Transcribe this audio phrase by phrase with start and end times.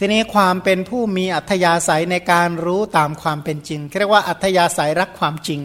[0.00, 5.60] ทีนี้ความเป็นผู้มีอัธยาศัยในการรู้ตามความเป็นจริงเรียกว่าอัธยาศัยรักความจริง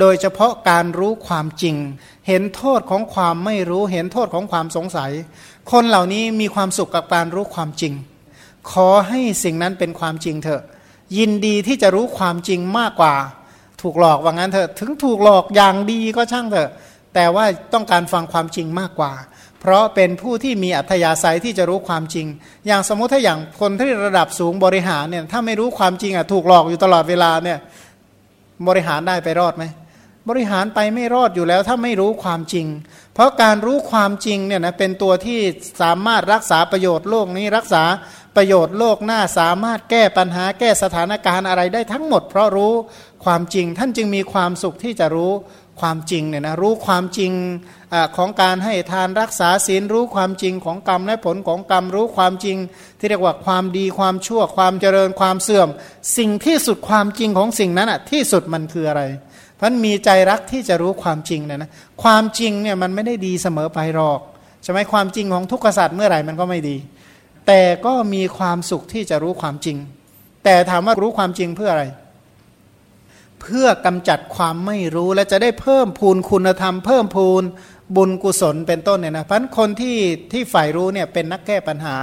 [0.00, 1.76] โดยเฉพาะการรู้ความจริง
[2.28, 5.12] เห็นโทษของความไม่รู้เห็นโทษของความสงสัย
[5.72, 7.92] คนเหล่านี้มีความสุขกับการรู้ความจริง
[8.72, 10.62] ขอให้สิ่งนั้นเป็นความจริงเถอะ
[11.18, 13.14] ยินดีที่จะรู้ความจริงมากกว่า
[13.80, 16.70] ถูกหลอกว่างั้นเถอะ ถึงถูกหลอกอย่างดีก็ช่างเถอะ
[17.14, 17.44] แต่ว่า
[17.74, 19.12] ต้องการฟังความจริงมากกว่า
[19.62, 22.26] เพราะเป็นผู้ที่มีอัธยาศัยที่จะรู้ความจริง
[22.66, 27.58] อย่างสมมุติถ้าอย่างคนที่ระดับสูงบริหารเนี่ยถ้าไม่รู้ความจริงอะถูกหลอกอยู่ตลอดเวลาเนี่ย
[28.68, 29.64] บริหารได้ไปรอดไหม
[30.28, 32.66] บริหารไปไม่รอดอยู่แล้วถ้าไม่รู้ความจริง
[33.14, 35.40] เพราะการรู้ความจริงเนี่ยนะเป็นตัวที่
[35.82, 37.84] สามารถรักษาประโยชน์โลกนี้รักษา
[38.36, 42.72] ประโยชน์โลกหน้าสามารถแก้ปัญหาแก้สถานการณ์อะไรได้ทั้งหมด เพราะรู้
[43.24, 45.32] ความจริงท่านจึงมีความสุขที่จะรู้
[45.80, 47.32] ความจริงเนี่ยนะรู้ความจริง
[47.92, 52.56] อของการให้ทานรักษาศีลรู้ความจริงของกรรมและผลของกรรมรู้ความจริง
[52.98, 55.68] ที่เรียกว่าความดีความชั่วความเจริญความเสื่อม
[56.18, 59.02] สิ่งที่สุดความจริงของสิ่งนั้นอะที่สุดมันคืออะไร
[59.58, 61.70] พันมีใจรักที่จะรู้ความจริงเนี่ยนะ
[62.02, 64.20] ความจริงเนี่ยมันไม่ได้ดีเสมอไปหรอก
[64.62, 66.76] ใช่ไหมความจริงของทุกขสัตว์เมื่อไหร่มันก็ไม่ดี
[67.46, 69.76] แต่ก็มีความสุขที่จะรู้ความจริง
[70.44, 71.84] แต่ถามว่ารู้ความจริงเพื่ออะไร
[73.42, 77.42] เพื่อกำจัดความไม่รู้และจะได้เพิ่มพูนคุณธรรม เพิ่มพูน
[77.96, 79.96] บุญกุศลเป็นต้นเนี่ยนะพันคนที่
[80.32, 81.96] ที่ฝ่ายรู้เนี่ยเป็นนักแก้ปัญหา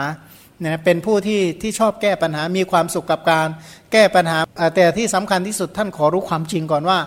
[0.60, 3.48] เนี่ยเป็นผู้ที่ที่ชอบแก้ปัญหา มีความสุขกับการ
[3.92, 4.38] แก้ปัญหา
[4.76, 6.98] แต่ที่สำคัญที่สุดท่านขอรู้ความจริงก่อนว่า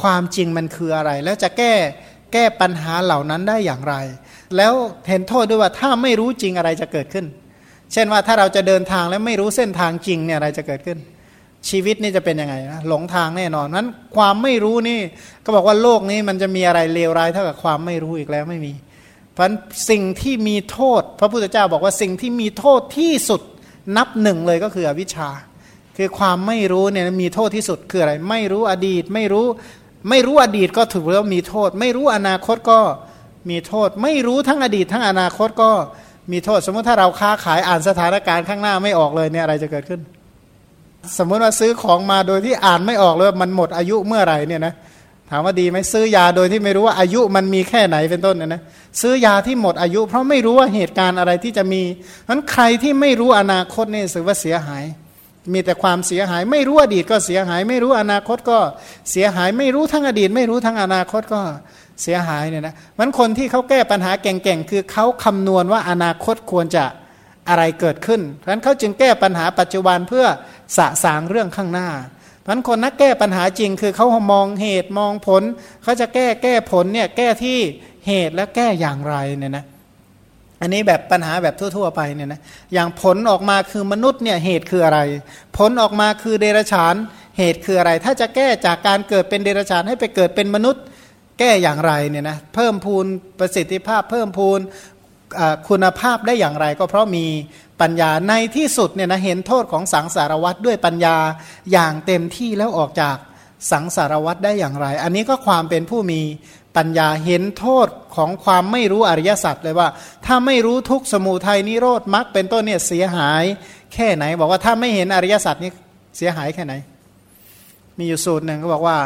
[0.00, 1.74] ความจริงมันคืออะไร แล้วจะแก้
[2.32, 3.94] แก้ปัญหาเหล่านั้นได้อย่างไร
[4.56, 4.72] แล้ว
[5.08, 7.26] เห็นโทษด้วยว่าถ้าไม่รู้จริงอะไรจะเกิดขึ้น
[7.92, 10.98] เช่นว่าถ้าเราจะเดินทางแล้วไม่รู้เส้นทางจริงเนี่ยอะไรจะเกิดขึ้น
[11.68, 15.00] ชีวิตนี่จะเป็นยังไงนะหลงทางแน่นอนนั้นความไม่รู้นี่
[15.44, 18.72] ก็บอกว่าโลกนี้มันจะมีอะไรเลวร้ายเท่ากับความไม่รู้อีกแล้วไม่มี
[19.32, 19.46] เพราะ
[19.90, 23.40] สิ่งที่มีโทษ พระพุทธเจ้าบอกว่าสิ่งที่มีโทษที่สุด
[23.96, 25.30] นับหนึ่งเลยก็คืออวิชชา
[25.96, 29.46] คือความไม่รู้เนี่ยมีโทษที่สุดคืออะไร ไม่รู้อดีต ไม่รู้
[30.10, 32.80] ไม่รู้อดีตก็ถือว่ามีโทษ ไม่รู้อนาคตก็
[33.50, 35.70] มีโทษ ไม่รู้ทั้งอดีต ทั้งอนาคตก็
[36.32, 40.00] มีโทษ สมมติถ้าเราค้าขายอ่านสถานการณ์ข้างหน้าไม่ออกเลยเนี่ยอะไรจะเกิดขึ้น
[41.18, 44.74] สมมติว่าซื้อของมาโดยที่อ่านไม่ออกเลยมันหมดอายุเมื่อไหร่เนี่ยนะ
[45.30, 48.60] ถามว่าดีไหมซื้อยาโดยที่ไม่รู้ว่าอายุมันมีแค่ไหนเป็นต้นนะนะ
[49.00, 51.82] ซื้อยาที่หมดอายุ เพราะไม่รู้ว่าเหตุการณ์อะไรที่จะมี
[52.28, 54.84] นั้นใครที่ไม่รู้อนาคตนี่ถือว่าเสียหาย
[55.52, 58.58] มีแต่ความเสียหาย ไม่รู้อดีตก็เสียหาย ไม่รู้อนาคตก็
[59.10, 61.40] เสียหาย ไม่รู้ทั้งอดีต ไม่รู้ทั้งอนาคตก็
[62.02, 66.84] เสียหายเนี่ยนะมันคนที่เขาแก้ปัญหาเก่งๆคือเขาคำนวณว่าอนาคตควรจะ
[67.50, 70.26] อะไรเกิดขึ้น เพราะฉะนั้นเขาจึงแก้ปัญหาปัจจุบันเพื่อ
[70.76, 71.88] สะสางเรื่องข้างหน้า
[72.40, 75.42] เพราะนั้นคนนักแก้ปัญหาจริง คือเขามองเหตุมองผล
[75.82, 77.58] เขาจะแก้แก้ผลเนี่ยแก้ที่
[78.08, 79.64] เหตุและแก้อย่างไรเนี่ยนะ
[80.60, 82.40] อันนี้แบบปัญหาแบบทั่ว ๆ ไปเนี่ยนะ
[82.74, 85.00] อย่างผลออกมาคือมนุษย์เนี่ยเหตุคืออะไร
[85.58, 86.94] ผลออกมาคือเดรัจฉาน
[87.38, 90.82] เหตุคืออะไร ถ้าจะแก้จากการเกิดเป็นเดรัจฉานให้ไปเกิดเป็นมนุษย์
[91.38, 93.06] แก้อย่างไรเนี่ยนะเพิ่มพูน
[93.38, 94.60] ประสิทธิภาพเพิ่มพูน
[95.68, 97.26] คุณภาพได้อย่างไร ก็เพราะมี
[97.80, 101.16] ปัญญาในที่สุดเนี่ยนะเห็นโทษของสังสารวัตรด้วยปัญญา
[101.72, 103.16] อย่างเต็มที่แล้วออกจาก
[103.72, 106.20] สังสารวัตรได้อย่างไร อันนี้ก็ความเป็นผู้มี
[106.76, 109.88] ปัญญาเห็นโทษของความไม่รู้อริยสัจเลยว่า
[110.26, 113.44] ถ้าไม่รู้ทุกสมุทัยนิโรธมรรคเป็นต้นเนี่ยเสียหาย
[113.94, 115.70] แค่ไหน บอกว่าถ้าไม่เห็นอริยสัจนี้
[116.16, 116.74] เสียหายแค่ไหน
[117.98, 118.98] มีอยู่สูตรหนึ่งก็บอกว่า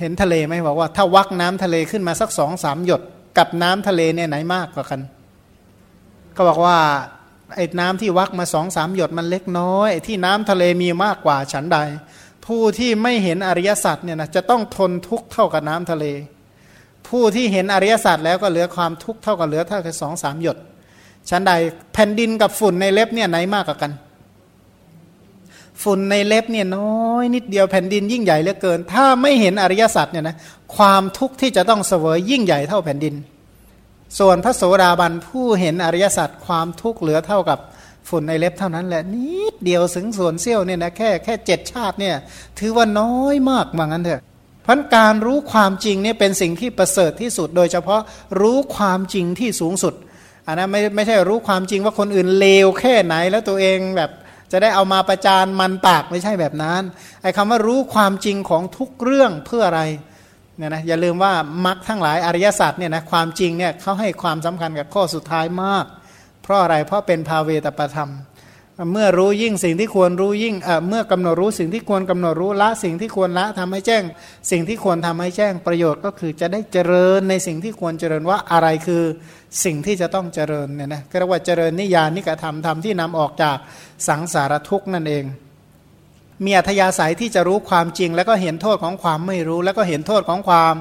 [0.00, 3.02] เห็นทะเลไหมบอกว่า ถ้าวักน้ำทะเลขึ้นมาสักสองสามหยด
[3.38, 5.00] กับน้ำทะเลเนี่ยไหนมากกว่ากัน
[6.36, 6.78] ก็บอกว่า
[7.56, 11.78] ไอ้น้ำที่วักมาสองสามหยดมันเล็กน้อยที่น้ำทะเลมีมากกว่าฉันใด
[12.46, 16.04] ผู้ที่ไม่เห็นอริยสัจเนี่ยนะจะต้องทนทุกข์เท่ากับน้ำทะเล
[17.08, 20.56] ผู้ที่เห็นอริยสัจแล้วก็เหลือความทุกข์เท่ากับเหลือเท่าแค่สองสามหยด
[21.30, 21.52] ฉันใด
[21.92, 23.92] แผ่นดินกับฝุ่นในเล็บเนี่ยไหนมากกว่ากัน
[25.82, 30.36] ฝุ่นในเล็บเนี่ยน้อยนิดเดียวแผ่นดินยิ่งใหญ่เหลือเกิน ถ้าไม่เห็นอริยสัจเนี่ยนะ
[30.76, 33.14] ความทุกข์ที่จะต้องเสวยยิ่งใหญ่เท่าแผ่นดิน
[34.18, 37.58] ส่วนพระโสดาบันผู้เห็นอริยสัจความทุกข์เหลือเท่ากับ
[38.08, 42.16] ฝุ่นในเล็บเท่านั้นแหละนิดเดียวถึงส่วนเสี้ยวเนี่ยนะแค่แค่เจ็ดชาติเนี่ย
[42.58, 44.22] ถือว่าน้อยมากว่างั้นเถอะ
[44.66, 48.00] พันการรู้ความจริงเนี่ยเป็นสิ่งที่ประเสริฐที่สุด โดยเฉพาะ
[48.40, 49.94] รู้ความจริงที่สูงสุด
[50.46, 54.10] อันนั้นไม่ไม่ใช่รู้ความจริงว่าคนอื่นเลวแค่ไหนแล้วตัวเองแบบ
[54.52, 56.82] จะได้เอามาประจานมันปากไม่ใช่แบบนั้น
[57.22, 59.82] ไอ้คำว่ารู้ความจริงของทุกเรื่องเพื่ออะไร
[60.56, 61.32] เนี่ยนะอย่าลืมว่า
[61.66, 65.84] มรรคทั้งหลายอริยสัจเนี่ยนะความจริงเนี่ยเขาให้ความสำคัญกับข้อสุดท้ายมาก
[66.42, 68.10] เพราะอะไรเพราะเป็นภาเวตประธรรม
[68.92, 70.54] เมื่อรู้ยิ่งสิ่งที่ควรรู้ยิ่ง
[70.88, 74.02] เมื่อกำหนดรู้สิ่งที่ควรกำหนดรู้ละสิ่งที่ควรละทำให้แจ้ง
[74.50, 79.02] สิ่งที่ควรทำให้แจ้งประโยชน์ก็คือจะได้เจริญในสิ่งที่ควรเจริญว่าอะไรคือ
[79.64, 83.56] สิ่งที่จะต้องเจริญเนี่ยนะก็เรียกว่าเจริญนิยานิกระทำธรรมที่นำออกจาก
[84.08, 85.24] สังสารทุกข์นั่นเอง
[86.44, 90.74] มีอัธยาศัยที่จะรู้ความจริง แล้วก็เห็นโทษของความไม่รู้ แล้วก็เห็นโทษของความ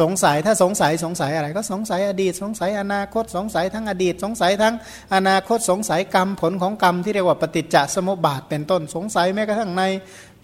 [0.00, 4.74] สงสัย ถ้าสงสัยสงสัยอะไรก็สงสัยอดีต สงสัยอนาคต สงสัยทั้งอดีต สงสัยทั้ง
[5.14, 9.82] อนาคตสงสัยกรรมผลของกรรมที่เรียกว่าปฏิจจสมุปบาทเป็นต้นสงสัยแม้กระทั่งใน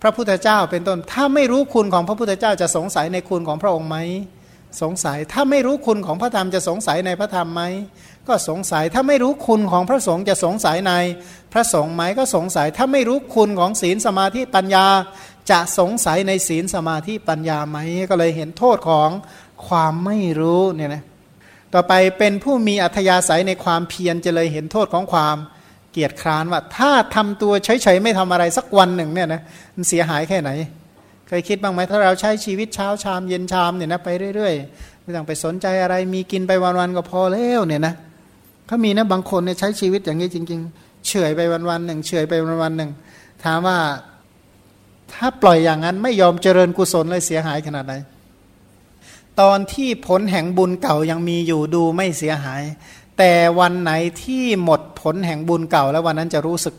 [0.03, 3.97] พระพุทธเจ้าเป็นต้น ถ้าไม่รู้คุณของพระพุทธเจ้าจะสงสัยในคุณของพระองค์ไหม
[4.83, 7.63] สงสัยถ้าไม่รู้คุณของพระธรรมจะสงสัยในพระธรรมไหม
[8.29, 10.93] ก็สงสัยถ้าไม่รู้คุณของพระสงฆ์จะสงสัยใน
[11.53, 14.87] พระสงฆ์ไหมก็สงสัยถ้าไม่รู้คุณของศีลสมาธิปัญญา
[15.51, 17.79] จะสงสัยในศีลสมาธิปัญญาไหม
[18.11, 19.11] ก็เลยเห็นโทษของ
[19.67, 21.03] ความไม่รู้เนี่ยนะ
[21.75, 25.37] ต่อไปเป็นผู้มีอัธยาศัยในความเพียรจะเลยเห็นโทษของความ
[25.93, 29.43] เกียจคร้านว่า ถ้าทำตัวเฉยๆไม่ทำอะไรสักวันหนึ่งเนี่ยนะ
[29.75, 30.51] มันเสียหายแค่ไหน
[31.33, 37.95] เคยคิดบ้างไหมถ้าเราใช้ชีวิตเช้าชามเย็นชามเนี่ยนะไปเรื่อยๆไม่ต้องไปสนใจอะไรมีกินไปวันๆก็พอแล้วเนี่ยนะ
[38.67, 42.91] เขามีนะบางคนเนี่ยใช้ชีวิตอย่างนี้จริง ๆ เฉยไปวันๆหนึ่งเฉยไปวันๆหนึ่ง
[43.45, 43.79] ถามว่า
[45.13, 47.95] ถ้าปล่อยอย่างนั้นไม่ยอมเจริญกุศลเลยเสียหายขนาดไหน
[49.41, 52.63] ตอนที่ผลแห่งบุญเก่ายังมีอยู่ดูไม่เสียหาย
[53.19, 53.93] แต่วันไหน
[54.23, 56.75] ที่หมดผลแห่งบุญเก่าแล้ววันนั้นจะรู้สึก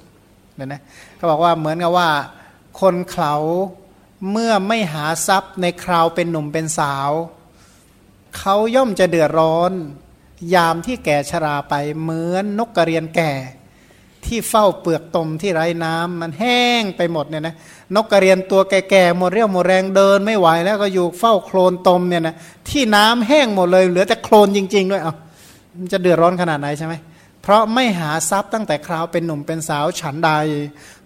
[0.56, 0.82] เนี่ยนะ
[1.16, 2.10] เขาบอกว่าเหมือนกับว่า
[2.82, 3.34] คนเขา
[4.32, 7.12] เมื่อไม่หาทรัพย์ในคราวเป็นหนุ่มเป็นสาว
[8.38, 9.72] เขาย่อมจะเดือดร้อน
[10.54, 13.32] ยามที่แก่ชราไปเหมือนนกกระเรียนแก่
[14.26, 17.56] ที่เฝ้าเปลือกตมที่ไร้น้ำมันแห้งไปหมดเนี่ยนะ
[17.96, 22.36] นกกระเรียนตัวแก่ๆหมดเรี่ยวหมดแรงเดิน ไม่ไหวแล้วก็อยู่เฝ้าโคลนตมเนี่ยนะ
[22.70, 25.16] ที่น้ำแห้งหมดเลยเหลือแต่โคลนจริง ๆ ด้วยอะ
[25.78, 30.32] มันจะเดือดร้อนขนาดไหนใช่ไหมเพราะไม่หาทรัพย์ตั้งแต่คราวเป็นหนุ่มเป็นสาวฉันใด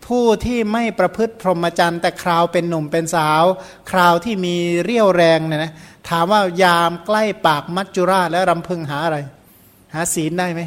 [0.05, 3.43] ผู้ที่ไม่ประพฤติพรหมจรรย์แต่คราวเป็นหนุ่มเป็นสาว
[3.91, 5.73] คราวที่มีเรี่ยวแรงเนี่ยนะ
[6.09, 9.17] ถามว่ายามใกล้ปากมัจจุราชแล้วรำพึงหาอะไร
[9.93, 10.61] หาศีลได้ไหม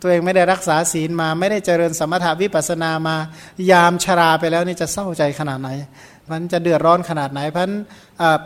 [0.00, 3.16] ตัวเองไม่ได้รักษาศีลมาไม่ได้เจริญสมถาวิปัสนามา
[3.70, 5.70] ยามชราไปแล้วนี่จะเศร้าใจขนาดไหน
[6.30, 7.68] มันจะเดือดร้อนขนาดไหน เพราะ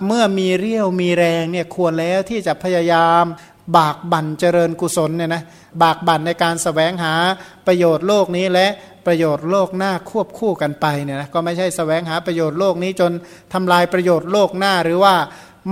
[0.06, 3.24] เมื่อมีเรี่ยวมีแรงเนี่ยควรแล้วที่จะพยายาม
[3.76, 5.42] บากบั่นเจริญกุศลเนี่ยนะ
[5.82, 7.14] บากบั่นในการสแสวงหา
[7.66, 8.66] ประโยชน์โลกนี้และ
[9.06, 13.12] ประโยชน์โลกหน้าควบคู่กันไปเนี่ยนะก็ไม่ใช่สแสวงหาประโยชน์โลกนี้จน
[13.52, 15.14] ทำลายประโยชน์โลกหน้า หรือว่า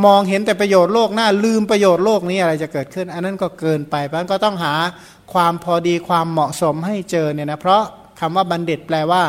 [0.05, 4.75] มองเห็นแต่ประโยชน์โลกหน้า ลืมประโยชน์โลกนี้อะไรจะเกิดขึ้น อันนั้นก็เกินไปเพราะนั้นก็ต้องหา
[5.33, 7.83] ความพอดีความเหมาะสมให้เจอเนี่ยนะเพราะ
[8.21, 9.23] คำว่าบัณฑิตแปลว่า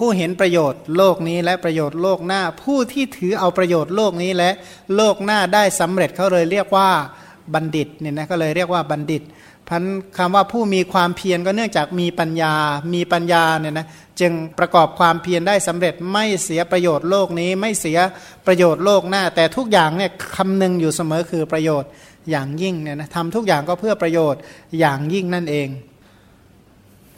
[0.00, 4.50] ผู้เห็นประโยชน์โลกนี้และประโยชน์โลกหน้า ผู้ที่ถือเอาประโยชน์โลกนี้และ
[4.96, 6.88] โลกหน้าได้สำเร็จเขาเลยเรียกว่า
[7.54, 9.22] บัณฑิตเนี่ยนะก็เลยเรียกว่าบัณฑิต
[9.68, 9.84] พัน
[10.18, 12.54] คำว่าผู้มีความเพียรก็เนื่องจากมีปัญญา
[12.94, 13.86] มีปัญญาเนี่ยนะ
[14.20, 17.98] จึงประกอบความเพียรได้สำเร็จไม่เสียประโยชน์โลกนี้ไม่เสีย
[18.46, 21.88] ประโยชน์โลกหน้า แต่ทุกอย่างเนี่ยคำนึงอยู่เสมอคือประโยชน์
[22.30, 24.40] อย่างยิ่งเนี่ยนะทำทุกอย่างก็เพื่อประโยชน์
[24.78, 25.68] อย่างยิ่งนั่นเอง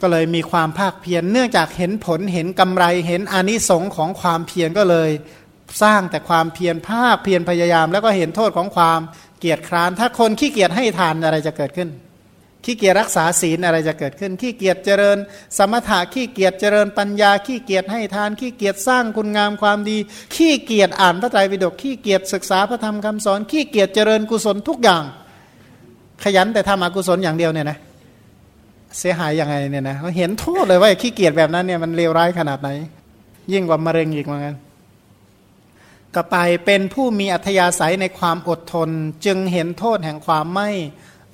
[0.03, 5.09] ก็เลยมีความภาคเพียรเนื่องจากเห็นผลเห็นกำไรเห็นอานิสงส์ของความเพียรก็เลย
[5.83, 8.99] สร้างแต่ความเพียรภาคเพียรพยายาม แล้วก็เห็นโทษของความ
[9.39, 11.89] เกียจคร้าน ถ้าคนขี้เกียจให้ทานอะไรจะเกิดขึ้น
[12.65, 15.17] ขี้เกียจรักษาศีลอะไรจะเกิดขึ้น ขี้เกียจเจริญ
[15.57, 19.97] สมถะขี้เกียจเจริญปัญญาขี้เกียจให้ทาน ขี้เกียจสร้างคุณงามความดี
[20.35, 25.03] ขี้เกียจอ่านพระไตรปิฎกขี้เกียจศึกษาพระธรรมคำสอน ขี้เกียจเจริญกุศลทุกอย่าง
[26.23, 32.69] ขยันแต่ทำอกุศลอย่างเดียวเนี่ยนะเเสียหายยังไงเนี่ยนะเขาเห็นโทษเลยว่าขี้เกียจแบบนั้นเนี่ยมันเลวร้ายขนาดไหน
[33.51, 34.55] ยิ่งกว่ามะเร็งอีกเหมือนกัน
[36.15, 38.89] ก็ไปเป็นผู้มีอัธยาศัยในความอดทน
[39.25, 40.69] จึงเห็นโทษแห่งความไม่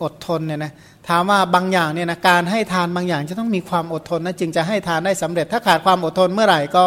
[0.04, 0.72] อดทนเนี่ยนะ
[1.08, 6.86] ถามว่าบางอย่างเนี่ยนะการให้ทานบางอย่างจะต้องมีความอดทนนะจึงจะให้ทานได้สำเร็จ ถ้าขาดความอดทนเมื่อไหร่ก็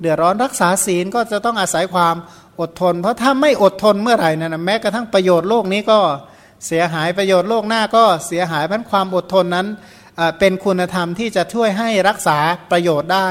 [0.00, 2.14] เดือดร้อนรักษาศีลก็จะต้องอาศัยความ
[2.60, 5.98] อดทน เพราะถ้าไม่อดทนเมื่อไหร่นะนะแม้กระทั่งประโยชน์โลกนี้ก็
[6.66, 9.66] เสียหายประโยชน์โลกหน้าก็เสียหายเพราะความอดทนนั้น
[10.38, 12.38] เป็นคุณธรรมที่จะช่วยให้รักษา
[12.70, 13.28] ประโยชน์ได้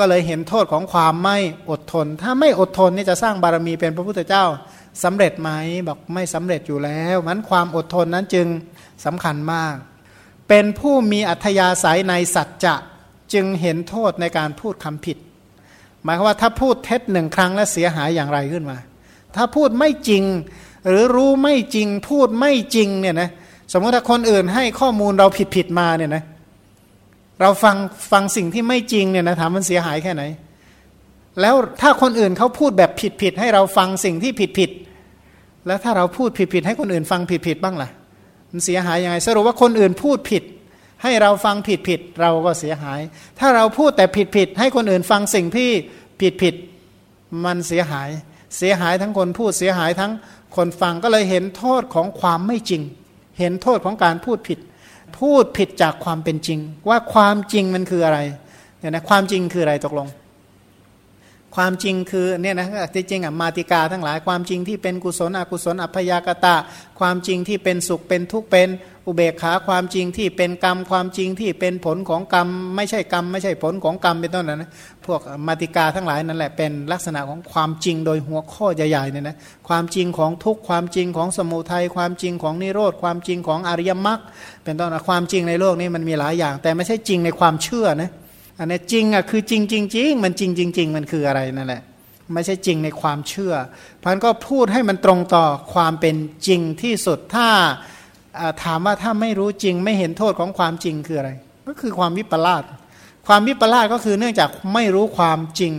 [0.00, 1.38] ก็เลยเห็นโทษของความไม่
[1.70, 4.44] อดทน ถ้าไม่อดทนนี่จะสร้างบารมีเป็นพระพุทธเจ้า
[5.04, 5.50] สำเร็จไหม
[5.88, 8.46] บอกไม่สำเร็จอยู่แล้วมันความอดทนนั้นจึง
[9.04, 9.74] สำคัญมาก
[10.48, 12.74] เป็นผู้มีอัธยาศัยในสัจจะ
[13.32, 15.18] จึงเห็นโทษในการพูดคำผิด
[16.04, 18.78] หมายความว่าถ้าพูดเท็จหนึ่งครั้งแล้วเสียหายอย่างไรขึ้นมา
[19.36, 20.24] ถ้าพูดไม่จริง
[20.86, 23.30] หรือรู้ไม่จริงพูดไม่จริงเนี่ยนะ
[23.72, 26.24] สมมติถ้าคนอื่นให้ข้อมูลเราผิดผิดมาเนี่ยนะ
[27.40, 27.76] เราฟัง
[28.12, 30.22] ฟังสิ่งที่ไม่จริงเนี่ยนะถามมันเสียหายแค่ไหน
[31.40, 34.70] แล้วถ้าคนอื่นเขาพูดแบบผิดผิดให้เราฟังสิ่งที่ผิดผิด
[35.66, 37.88] แล้วถ้าเราพูดผิดผิดให้คนอื่นฟังผิดผิดบ้างล่ะ
[38.50, 40.42] มันเสียหายยังไงสรุปว่าคนอื่นพูดผิด
[41.02, 43.00] ให้เราฟังผิดผิดเราก็เสียหาย
[43.38, 45.70] ถ้าเราพูดแต่ผิดผิดให้คนอื่นฟังสิ่งที่
[46.20, 46.54] ผิดผิด
[47.44, 48.08] มันเสียหาย
[48.56, 50.12] เสียหายทั้งคนพูดเสียหายทั้ง
[50.56, 52.82] คนฟังก็เลยเห็นโทษของความไม่จริง
[53.38, 54.58] เห็นโทษของการพูดผิด
[55.18, 58.18] พูดผิดจากความเป็นจริง ว่าความจริงมันคืออะไร
[58.78, 60.08] เนี่ยนะความจริงคืออะไรตกลง
[61.56, 66.56] ความจริงคือเนี่ยนะที่จริงอะมาติกาทั้งหลายความจริงที่เป็นกุศลอกุศลอัพยากตะ
[67.00, 68.68] ความจริงที่เป็นสุขเป็นทุกข์เป็น
[69.08, 74.64] อุเบกขาความจริงที่เป็นกรรมความจริงที่เป็นผลของกรรม ไม่ใช่กรรม ไม่ใช่ผลของกรรมเป็นต้นนะน
[75.06, 79.36] พวกมาติกาทั้งหลายนั่นแหละเป็นลักษณะของความจริงโดยหัวข้อใหญ่ๆเนี่ยนะ
[79.68, 84.20] ความจริงของทุกความจริงของสมุทัยความจริงของนิโรธความจริงของอริยมรรค
[84.64, 88.10] เป็นต้นนะความจริงในโลกนี้มันมีหลายอย่าง แต่ไม่ใช่จริงในความเชื่อนะ
[88.58, 91.82] อันนี้จริงอะคือจริงจริงจริงมันจริงจริงๆมันคืออะไรนั่นแหละ
[92.34, 93.54] ไม่ใช่จริงในความเชื่อ
[94.02, 97.48] พันก็พูดให้มันตรงต่อความเป็นจริงที่สุดถ้า
[98.64, 101.30] ถามว่าถ้าไม่รู้จริงไม่เห็นโทษของความจริงคืออะไร
[101.66, 102.64] ก็คือความวิปลาส
[103.26, 105.72] ความวิปลาสก็คือเนื่องจากไม่รู้ความจริง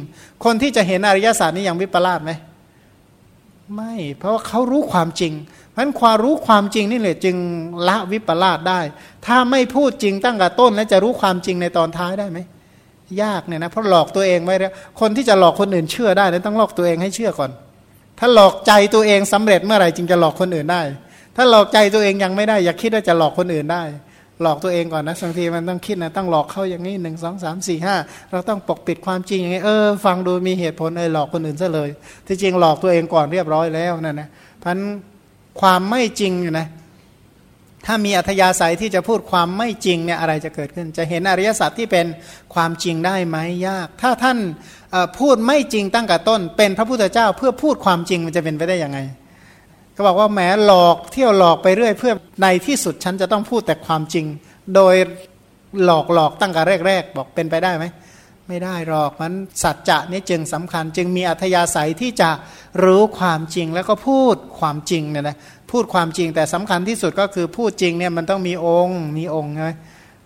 [0.44, 2.32] คนที่จะเห็นอริยสัจนี่ยังวิปลาสไหม
[3.76, 5.34] ไม่ เพราะว่าเขารู้ความจริง
[5.70, 7.36] เพราะนั้นความรู้ความจริงนี่แหละจึง
[7.88, 8.80] ละวิปลาสได้
[9.26, 12.40] ถ้าไม่พูดจริงตั้งแต่ต้น แล้วจะรู้ความจริงในตอนท้ายได้ไหม
[13.24, 17.52] ยากเนี่ยนะเพราะหลอกตัวเองไว้แล้วคนที่จะหลอกคนอื่นเชื่อได้ ต้องหลอกตัวเองให้เชื่อก่อน
[18.20, 20.82] ถ้าหลอกใจตัวเองสำเร็จเมื่อไหร่จึงจะหลอกคนอื่นได้
[21.42, 23.84] ถ้าหลอกใจตัวเองยังไม่ได้ อย่าคิดว่าจะหลอกคนอื่นได้
[24.42, 27.96] หลอกตัวเองก่อนนะบางทีมันต้องคิดนะต้องหลอกเขาอย่างนี้หนึ่งสองสามสี่ห้า
[28.32, 31.90] เราต้องปกปิดความจริงอย่างนี้เออฟังดูมีเหตุผลเออหลอกคนอื่นซะเลย
[32.28, 34.30] ที่จริงหลอกตัวเองก่อนเรียบร้อยแล้วนั่นนะ
[34.64, 34.78] พัน
[35.62, 36.68] ความไม่จริงอยู่นะ
[37.86, 42.06] ถ้ามีอัธยาศัยที่จะพูดความไม่จริงเนี่ยอะไรจะเกิดขึ้น จะเห็นอริยสัจที่เป็น
[42.54, 44.38] ความจริงได้ไหมยาก ถ้าท่าน
[45.20, 49.00] พูดไม่จริงตั้งแต่ต้น เป็นพระพุทธเจ้าเพื่อพูดความจริงมันจะเป็นไปได้ยังไง
[50.00, 54.26] ก็บอกว่าแหมหลอกเที่ยวหลอกไปเรื่อย เพื่อในที่สุดฉันจะต้องพูดแต่ความจริง
[54.76, 54.96] โดย
[55.84, 57.86] หลอกหลอกตั้งแต่แรก ๆ บอกเป็นไปได้ไหม
[58.48, 62.30] ไม่ได้หรอกมันสัจจะนี่จึงสำคัญ จึงมีอัธยาศัยที่จะ
[62.84, 65.38] รู้ความจริงแล้วก็พูดความจริงเนี่ยนะ
[65.72, 69.74] พูดความจริงแต่สำคัญที่สุดก็คือพูดจริงเนี่ยมันต้องมีองค์มีองค์ใช่ไหม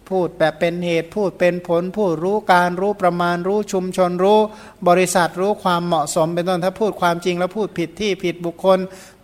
[0.09, 4.39] พูดแบบเป็นเหตุพูดเป็นผล พูดรู้การรู้ประมาณรู้ชุมชนรู้
[4.87, 8.79] บริษัทรู้ความเหมาะสมเป็นต้นถ้าพูดความจริงแล้วพูดผิดที่ผิดบุคคล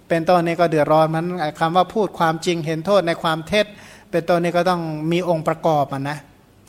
[0.10, 1.26] เป็นต้นนี้ก็เดือดร้อนมัน
[1.60, 3.66] คำว่าพูดความจริงเห็นโทษในความเท็จ
[4.12, 6.18] เป็นต้นนี้ก็ต้องมีองค์ประกอบอะนะ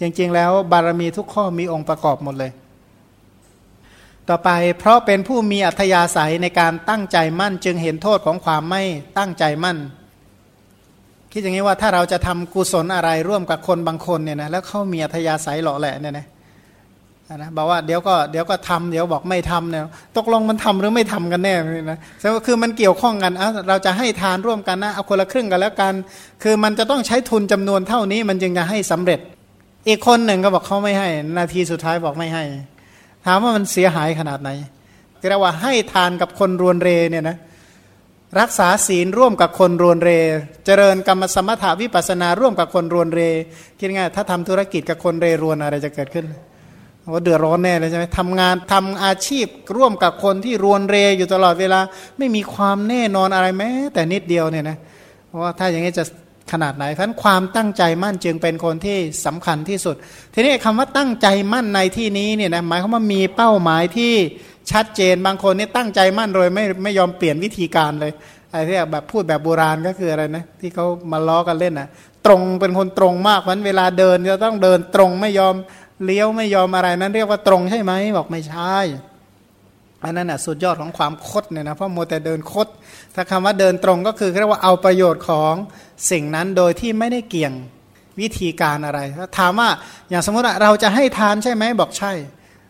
[0.01, 2.53] จริง ๆ แล้วบารมีทุกข้อมีองค์ประกอบหมดเลย
[4.29, 8.83] ต่อไปเพราะเป็นผู้มีอัธยาศัยในการตั้งใจมั่น จึงเห็นโทษของความไม่
[9.19, 9.79] ตั้งใจมั่น
[11.33, 16.27] คิดอย่างนี้ว่าถ้าเราจะทำกุศลอะไรร่วมกับคนบางคนเนี่ยนะแล้วเขามีอัธยาศัยหล่อแหละเนี่ยนะ
[17.37, 19.83] นะบอกว่าเดี๋ยวก็เดี๋ยวก็ทำเดี๋ยวบอกไม่ทำเนี่ย
[20.17, 21.55] ตกลงมันทำหรือไม่ทำกันแน่
[21.91, 23.33] นะแต่ว่าคือมันเกี่ยวข้องกัน
[23.69, 25.95] เราจะให้ทานร่วมกันนะเอาคนละครึ่งกันแล้วกัน
[26.43, 29.21] คือมันจะต้องใช้ทุนจำนวนเท่านี้มันจึงจะให้สำเร็จ
[29.89, 31.09] อีกคนหนึ่งก็บอกเขาไม่ให้
[31.39, 32.45] นาทีสุดท้ายบอกไม่ให้
[33.27, 34.51] ถามว่ามันเสียหายขนาดไหน
[35.29, 37.37] เรียกว่าให้ทานกับคนรวนเรเนี่ยนะ
[38.41, 40.11] รักษาศีลร่วมกับคนรวนเร
[40.67, 43.21] เจริญกรรมสมถาวิปัสนาร่วมกับคนรวนเร
[43.79, 46.27] คิดง่ายถ้าทำธุรกิจกับคนเรรวนอะไรจะเกิดขึ้น
[47.13, 51.81] ว่าเดือดร้อนแน่เลยใช่ไหมทำงานทำอาชีพร่วมกับคนที่รวนเรอยู่ตลอดเวลา
[52.19, 54.77] ไม่มีความแน่นอนอะไรแม้ แต่นิดเดียวเนี่ยนะ
[55.29, 56.05] เพราะว่าถ้าอย่างนี้จะ
[56.53, 59.97] ขนาดไหนเพราะความตั้งใจมั่นจึงเป็นคนที่สำคัญที่สุด
[60.35, 64.13] ทีนี้คำว่าตั้งใจมั่นในที่นี้เนี่ยนะหมายความว่ามีเป้าหมายที่
[64.71, 68.13] ชัดเจนบางคนนี่ตั้งใจมั่นโดยไม่ไม่ยอมเปลี่ยนวิธีการเลย
[68.51, 71.89] ไอ้ที่แบบพูดแบบโบราณก็คืออะไรนะที่เขามาล้อกันเล่นอะ
[72.27, 75.55] ตรงเป็นคนตรงมากเพราะเวลาเดินจะต้องเดินตรงไม่ยอม
[76.05, 78.77] เลี้ยวไม่ยอมอะไรนั้นเรียกว่าตรงใช่ไหมบอกไม่ใช่
[80.05, 82.67] อันนั้นอะสุดยอดของความคดเนี่ยนะเพราะโมแต่เดินคด
[83.15, 85.55] ถ้าคำว่าเดินตรงก็คือเรียกว่าเอาประโยชน์ของ
[86.11, 87.53] สิ่งนั้นโดยที่ไม่ได้เกี่ยง
[88.21, 89.01] วิธีการอะไร
[89.39, 89.69] ถามว่า
[90.11, 92.13] อย่างสมมติเราจะให้ทานใช่ไหมบอกใช่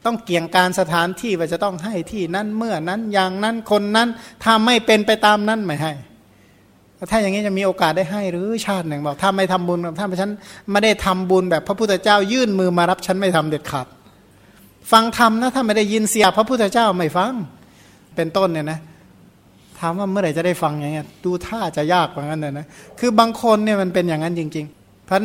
[0.04, 4.08] ต้องเกี่ยงการสถานที่ว่าจะต้องให้ที่นั้นเมื่อนั้นอย่างนั้นคนนั้น
[4.42, 5.92] ถ้าไม่เป็นไปตามนั้นไม่ให้
[7.10, 10.30] ถ้าอย่างนี้จะมีโอกาสได้ให้หรือชาติหนึ่งบอกถ้าไม่ทำบุญถ้าฉัน
[10.70, 13.86] ไม่ได้ทำบุญแบบพระพุทธเจ้ายื่นมือมารับฉันไม่ทำเด็ดขาด
[14.92, 17.32] ฟังธรรมนะถ้าไม่ได้ยินเสียพระพุทธเจ้าไม่ฟัง
[18.16, 18.78] เป็นต้นเนี่ยนะ
[19.78, 22.66] ถามว่าเมื่อไหร่จะได้ฟังอย่างเงี้ยดูท่าจะยากกว่านั้นเลยนะ
[22.98, 25.24] คือบางคนเนี่ยมันเป็นอย่างนั้นจริงๆพัน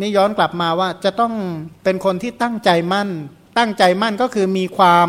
[0.00, 1.32] นี่ย้อนกลับมาว่าจะต้อง
[1.84, 3.08] เป็นคนที่ตั้งใจมั่น
[3.58, 5.06] ตั้งใจมั่นก็คือมีความ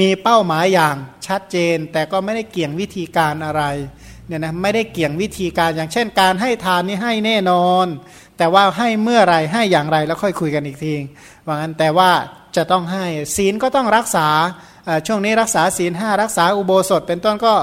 [0.00, 0.96] มีเป้าหมายอย่าง
[1.26, 3.62] ชัดเจน แต่ก็ไม่ได้เกี่ยงวิธีการอะไร
[4.28, 7.86] เนี่ยนะไม่ได้เกี่ยงวิธีการอย่างเช่น การให้ทานนี่ให้แน่นอน
[8.38, 10.94] แต่ว่าให้เมื่อไรให้อย่างไรแล้วค่อยคุยกันอีกที
[11.46, 12.10] ว่างั้นแต่ว่า
[12.56, 13.06] จะต้องให้
[13.36, 14.28] ศีลก็ต้องรักษา
[15.06, 17.54] ช่วงนี้รักษาศีลห้ารักษาอุโบสถ เป็นต้นก็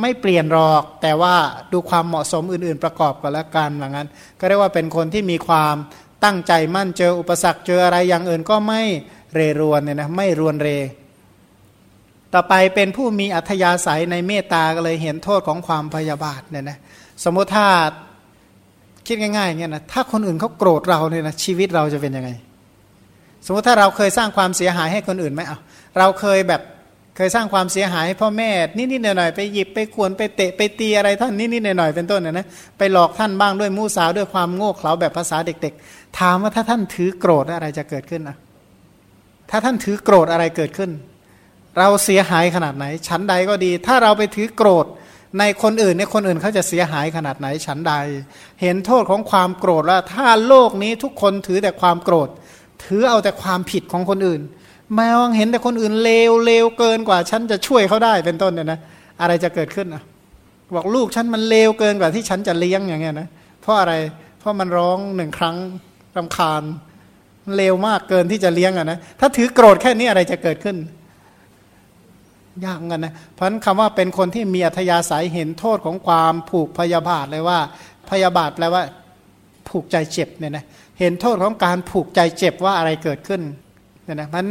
[0.00, 1.34] ไม่เปลี่ยนหรอก แต่ว่า
[1.72, 5.74] ดูความเหมาะสมอื่น ๆ ประกอบกันแล้วกันอย่างั้น ก็เรียกว่าเป็นคนที่มีความ
[6.24, 8.82] ตั้งใจมั่นเจออุปสรรคเจออะไรอย่างอื่นก็ไม่
[9.34, 10.68] เรรวนเนี่ยนะไม่รวนเร
[12.34, 16.78] ต่อไปเป็นผู้มีอัธยาศัยในเมตตาก็เลยเห็นโทษของความพยาบาทเนี่ยนะ
[17.24, 17.66] สมมติถ้า
[19.06, 22.30] คิดง่ายๆเงี้ยนะถ้าคนอื่นเขาโกรธเราเนี่ยนะชีวิตเราจะเป็นยังไง
[23.46, 25.58] สมมติถ้าเราเคยสร้างความเสียหายให้คนอื่นไหมเอา
[25.98, 26.62] เราเคยแบบ
[27.16, 32.46] เคยสร้างความเสียหายให้พ่อแม่นิดๆหน่อยๆไปหยิบไปขวนไปเตะไปตีอะไรท่านนิดๆหน่อยๆเป็นต้นนะนะ
[32.78, 38.36] ไปหลอกท่านบ้างด้วยมูสาวด้วยความโง่เขลาแบบภาษาเด็ก ๆ ถามว่าถ้าท่านถือโกรธอะไรจะเกิดขึ้นนะ
[39.50, 40.90] ถ้าท่านถือโกรธอะไรเกิดขึ้น
[41.78, 44.86] เราเสียหายขนาดไหน ชั้นใดก็ดี ถ้าเราไปถือโกรธ
[45.38, 47.94] ในคนอื่นในคนอื่นเขาจะเสียหายขนาดไหนชั้นใด
[48.60, 52.28] เห็นโทษของความโกรธแล้วถ้าโลกนี้ทุกคนถือแต่ความโกรธ
[52.84, 54.40] ถือเอาแต่ความผิดของคนอื่น
[54.94, 58.78] แม้ว่าเห็นแต่คนอื่นเลวเลวเกินกว่าฉันจะช่วยเขาได้เป็นต้นเนี่ยนะ
[59.20, 60.02] อะไรจะเกิดขึ้นอะ
[60.76, 63.28] บอกลูกฉันมันเลวเกินกว่าที่ฉันจะเลี้ยงอย่างเงี้ยนะ
[63.60, 63.94] เพราะอะไร
[64.38, 65.56] เพราะมันร้องหนึ่งครั้ง
[66.16, 66.62] รำคาญ
[67.56, 70.76] เลวมากเกินที่จะเลี้ยงอะนะถ้าถือโกรธแค่นี้อะไรจะเกิดขึ้น
[72.64, 77.58] ยากกันนะเพราะนั้นคำว่าเป็นคนที่มีอัธยาศัยเห็นโทษของความผูกพยาบาทเลยว่า
[78.10, 78.82] พยาบาทแปลว่า
[79.68, 80.64] ผูกใจเจ็บเนี่ยนะ
[80.98, 83.40] เห็นโทษของการผูกใจเจ็บว่าอะไรเกิดขึ้น
[84.04, 84.46] เนี่ยนะมัน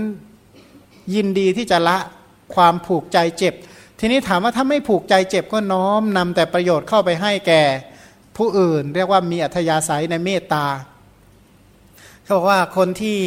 [1.14, 1.98] ยินดีที่จะละ
[2.56, 3.54] ความผูกใจเจ็บ
[4.00, 7.64] ทีนี้ถามว่าถ้าไม่ผูกใจเจ็บก็น้อมนำแต่ประโยชน์เข้าไปให้แก่
[8.38, 10.66] ผู้อื่น เรียกว่ามีอัธยาศัยในเมตตา
[12.24, 13.18] เขาบอกว่าคนที่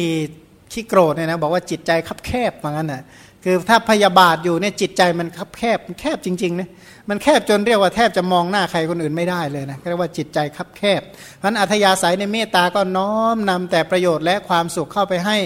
[0.71, 3.03] ขี้โกรธเนี่ยนะบอกว่าจิตใจคับแคบเหมือนกันน่ะ
[3.43, 6.69] คือถ้าพยาบาทอยู่เนี่ยจิตใจมันคับแคบแคบจริงๆนะ
[7.09, 11.01] มันแคบจนเรียกว่าแทบจะมองหน้าใครคนอื่นไม่ได้เลยนะเรียกว่าจิตใจคับแคบ
[11.37, 15.37] เพราะอัธยาศัยในเมตตาก็น้อมนำแต่ประโยชน์และความสุขเข้าไปให้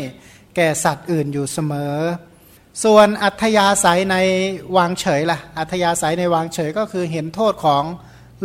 [0.56, 1.96] แก่สัตว์อื่นอยู่เสมอ
[2.84, 4.16] ส่วนอัธยาศัยใน
[4.78, 7.84] วางเฉยล่ะอัธยาศัยในวางเฉยก็คือเห็นโทษของ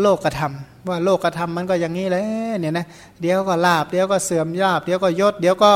[0.01, 0.55] โลกธรรม
[0.89, 2.25] ว่าโลกธรรมมันก็อย่างนี้เลย
[2.59, 2.87] เนี่ยนะ
[3.21, 5.73] เดี๋ยวก็ลาบเดี๋ยวก็เสื่อมยาบเดี๋ยวก็ยศ เดี๋ยวก็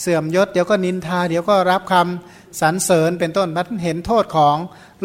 [0.00, 4.56] เสื่อมยศ เดี๋ยวก็นินทา เดี๋ยวก็รับคำสรรเสริญเป็นต้นมันเห็นโทษของ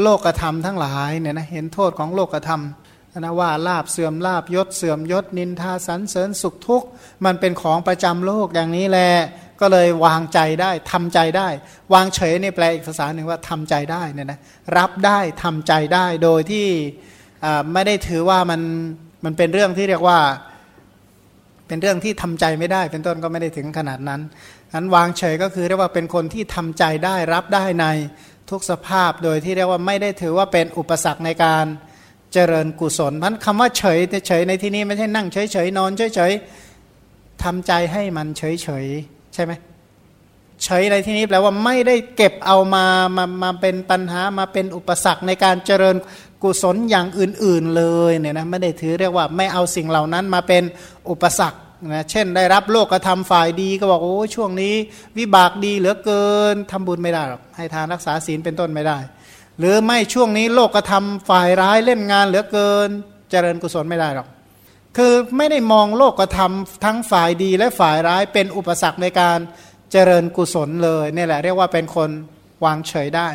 [0.01, 2.63] โลกธรรมทั้งหลายเนี่ยนะเห็นโทษของโลกธรรม
[3.19, 6.87] นะว่าลาบเสื่อมลาบยศเสื่อมยศ นินทาสรรเสริญสุขทุกข์
[7.25, 9.11] มันเป็นของประจำโลกอย่างนี้แหละ
[9.61, 11.47] ก็เลยวางใจได้ทำใจได้
[11.93, 14.39] วางเฉยในแปลอีกภาษาหนึ่งว่าทำใจได้เนี่ยนะ
[14.77, 16.67] รับได้ทำใจได้โดยที่
[17.73, 18.61] ไม่ได้ถือว่ามัน
[19.25, 20.19] มันเป็นเรื่องที่เรียกว่า
[21.67, 24.21] เป็นเรื่องที่ทำใจไม่ได้ เป็นต้นก็ไม่ได้ถึงขนาดนั้น
[24.73, 27.85] นั้นวางเฉยก็คือเรียกว่าเป็นคนที่ทำใจได้รับได้ใน
[28.49, 31.65] ทุกสภาพโดยที่เรียกว่าไม่ได้ถือว่าเป็นอุปสรรคในการ
[32.33, 36.31] เจริญกุศลพันคำว่าเฉยเฉยในที่นี้ไม่ใช่นั่งเฉยเฉยนอนเฉยเฉย
[37.43, 38.85] ทำใจให้มันเฉยเฉย
[39.33, 39.51] ใช่ไหม
[40.63, 42.85] เฉยในที่นี้แปลว่าไม่ได้เก็บเอามา
[43.17, 45.95] มามาเป็นปัญหามาเป็นอุปสรรคในการเจริญ
[46.43, 50.63] กุศลอย่างอื่นๆเลยเนี่ยนะไม่ได้ถือเรียกว่าไม่เอาสิ่งเหล่านั้นมาเป็น
[51.09, 51.59] อุปสรรค
[51.93, 54.73] นะเช่นได้รับโลกธรรมฝ่ายดีก็บอกโอ้ช่วงนี้
[55.17, 58.97] วิบากดีเหลือเกินทำบุญไม่ได้หรอกให้ทานรักษาศีลเป็นต้นไม่ได้
[59.59, 62.89] หรือไม่ช่วงนี้โลกธรรมฝ่ายร้ายเล่นงานเหลือเกิน
[63.31, 64.27] เจริญกุศลไม่ได้หรอก
[64.97, 66.51] คือไม่ได้มองโลกธรรม
[66.85, 69.37] ทั้งฝ่ายดีและฝ่ายร้ายเป็นอุปสรรคในการ
[69.91, 72.09] เจริญกุศลเลยนี่แหละเรียกว่าเป็นคน
[72.65, 73.27] วางเฉยได้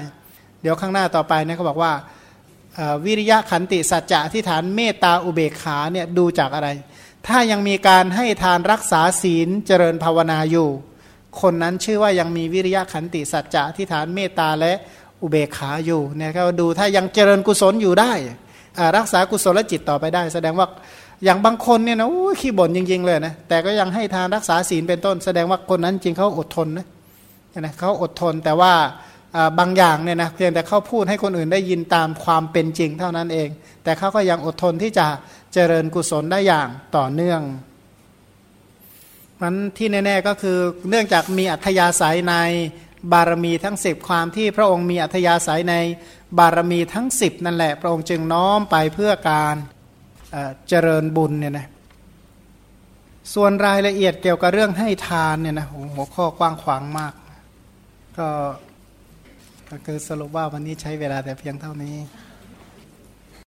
[0.62, 1.92] เดี๋ยวข้างหน้าต่อไปเนี่ยเขาบอกว่า
[3.04, 6.68] วิริยะขันติสัจจะที่ฐานเมตตาอุเบกขาเนี่ยดูจากอะไร
[7.26, 10.68] ถ้ายังมีการให้ทานรักษาศีลเจริญภาวนาอยู่
[11.40, 14.72] คนนั้นชื่อว่ายังมีวิริยะขันติสัจจะที่ฐานเมตตาและ
[15.22, 18.12] อุเบกขาอยู่เนี่ยก็ดูถ้ายังเจริญกุศลอยู่ได้
[18.96, 20.66] รักษากุศลจิตต่อไปได้ แสดงว่า
[21.24, 22.08] อย่างบางคนเนี่ยนะ
[22.40, 26.87] ขี้บ่นจริง ๆ เลยนะแต่ก็ยังให้ทานรักษาศีลเป็นต้น แสดงว่าคนนั้นจริงเขาอดทนนะ
[27.60, 28.72] นะเขาอดทนแต่ว่า
[29.59, 33.49] บางอย่างเนี่ยนะเพียงแต่เขาพูดให้คนอื่นได้ยินตามความเป็นจริงเท่านั้นเอง
[33.85, 35.07] แต่เขาก็ยังอดทนที่จะ
[35.53, 37.40] เจริญกุศลได้อย่างต่อเนื่อง
[39.40, 42.35] มันที่แน่ ๆก็คือเนื่องจากมีอัธยาศัยใน
[43.12, 45.75] บารมีทั้งสิบความที่พระองค์มีอัธยาศัยใน
[46.38, 49.57] บารมีทั้งสิบนั่นแหละ พระองค์จึงน้อมไปเพื่อการ
[50.68, 51.66] เจริญบุญเนี่ยนะ
[53.35, 57.12] ส่วนรายละเอียดเกี่ยวกับเรื่องให้ทานเนี่ยนะหัวข้อกว้างขวางมาก
[58.18, 58.29] ก็
[59.70, 61.96] ก็คือสรุปว่าวันนี้ใช้เวลาแต่เพียงเท่านี้